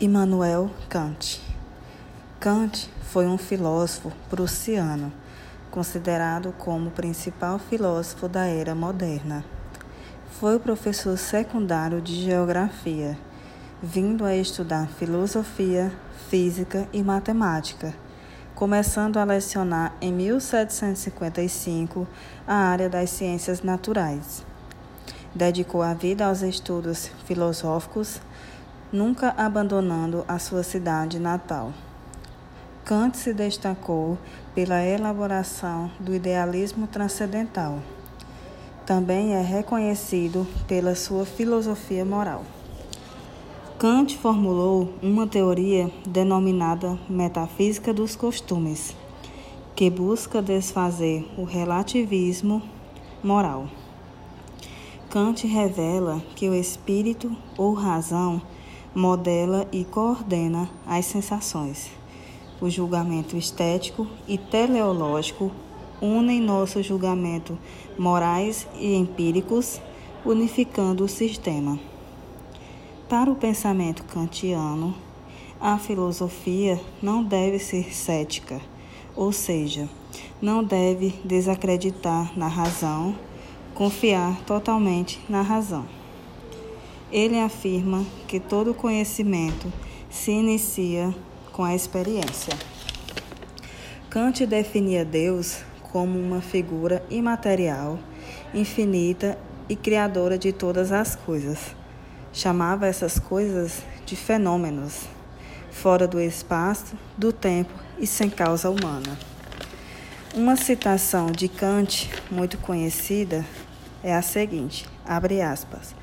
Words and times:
Immanuel 0.00 0.70
Kant. 0.88 1.42
Kant 2.38 2.88
foi 3.10 3.26
um 3.26 3.36
filósofo 3.36 4.12
prussiano, 4.30 5.12
considerado 5.72 6.54
como 6.56 6.86
o 6.86 6.92
principal 6.92 7.58
filósofo 7.58 8.28
da 8.28 8.46
era 8.46 8.76
moderna. 8.76 9.44
Foi 10.38 10.54
o 10.54 10.60
professor 10.60 11.18
secundário 11.18 12.00
de 12.00 12.14
geografia, 12.14 13.18
vindo 13.82 14.24
a 14.24 14.36
estudar 14.36 14.86
filosofia, 14.86 15.92
física 16.30 16.86
e 16.92 17.02
matemática, 17.02 17.92
começando 18.54 19.16
a 19.16 19.24
lecionar 19.24 19.96
em 20.00 20.12
1755 20.12 22.06
a 22.46 22.54
área 22.54 22.88
das 22.88 23.10
ciências 23.10 23.62
naturais. 23.62 24.46
Dedicou 25.34 25.82
a 25.82 25.92
vida 25.92 26.24
aos 26.24 26.42
estudos 26.42 27.10
filosóficos 27.26 28.20
nunca 28.92 29.34
abandonando 29.36 30.24
a 30.26 30.38
sua 30.38 30.62
cidade 30.62 31.18
natal. 31.18 31.72
Kant 32.84 33.18
se 33.18 33.34
destacou 33.34 34.16
pela 34.54 34.82
elaboração 34.82 35.90
do 36.00 36.14
idealismo 36.14 36.86
transcendental. 36.86 37.80
Também 38.86 39.34
é 39.34 39.42
reconhecido 39.42 40.46
pela 40.66 40.94
sua 40.94 41.26
filosofia 41.26 42.04
moral. 42.04 42.44
Kant 43.78 44.16
formulou 44.16 44.94
uma 45.02 45.26
teoria 45.26 45.90
denominada 46.06 46.98
metafísica 47.08 47.92
dos 47.92 48.16
costumes, 48.16 48.96
que 49.76 49.90
busca 49.90 50.40
desfazer 50.40 51.30
o 51.36 51.44
relativismo 51.44 52.62
moral. 53.22 53.68
Kant 55.10 55.46
revela 55.46 56.22
que 56.34 56.48
o 56.48 56.54
espírito 56.54 57.36
ou 57.56 57.74
razão 57.74 58.40
modela 58.94 59.66
e 59.72 59.84
coordena 59.84 60.68
as 60.86 61.04
sensações. 61.06 61.90
O 62.60 62.68
julgamento 62.68 63.36
estético 63.36 64.06
e 64.26 64.36
teleológico 64.36 65.52
unem 66.00 66.40
nosso 66.40 66.82
julgamento 66.82 67.58
morais 67.98 68.66
e 68.78 68.94
empíricos, 68.94 69.80
unificando 70.24 71.04
o 71.04 71.08
sistema. 71.08 71.78
Para 73.08 73.30
o 73.30 73.36
pensamento 73.36 74.04
kantiano, 74.04 74.94
a 75.60 75.78
filosofia 75.78 76.80
não 77.02 77.22
deve 77.22 77.58
ser 77.58 77.94
cética, 77.94 78.60
ou 79.16 79.32
seja, 79.32 79.88
não 80.40 80.62
deve 80.62 81.14
desacreditar 81.24 82.36
na 82.36 82.46
razão, 82.46 83.14
confiar 83.74 84.40
totalmente 84.44 85.20
na 85.28 85.42
razão. 85.42 85.97
Ele 87.10 87.38
afirma 87.40 88.04
que 88.26 88.38
todo 88.38 88.74
conhecimento 88.74 89.72
se 90.10 90.30
inicia 90.30 91.14
com 91.52 91.64
a 91.64 91.74
experiência. 91.74 92.52
Kant 94.10 94.46
definia 94.46 95.04
Deus 95.04 95.62
como 95.90 96.18
uma 96.18 96.40
figura 96.40 97.02
imaterial, 97.10 97.98
infinita 98.54 99.38
e 99.68 99.76
criadora 99.76 100.38
de 100.38 100.52
todas 100.52 100.92
as 100.92 101.16
coisas. 101.16 101.74
Chamava 102.32 102.86
essas 102.86 103.18
coisas 103.18 103.82
de 104.04 104.14
fenômenos, 104.14 105.06
fora 105.70 106.06
do 106.06 106.20
espaço, 106.20 106.96
do 107.16 107.32
tempo 107.32 107.72
e 107.98 108.06
sem 108.06 108.28
causa 108.28 108.70
humana. 108.70 109.18
Uma 110.34 110.56
citação 110.56 111.32
de 111.32 111.48
Kant 111.48 112.10
muito 112.30 112.58
conhecida 112.58 113.44
é 114.02 114.14
a 114.14 114.22
seguinte: 114.22 114.86
abre 115.04 115.40
aspas. 115.40 115.94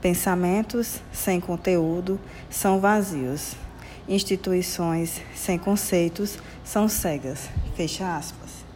Pensamentos 0.00 1.00
sem 1.12 1.40
conteúdo 1.40 2.20
são 2.48 2.78
vazios. 2.78 3.56
Instituições 4.08 5.20
sem 5.34 5.58
conceitos 5.58 6.38
são 6.64 6.88
cegas. 6.88 7.48
Fecha 7.76 8.16
aspas. 8.16 8.67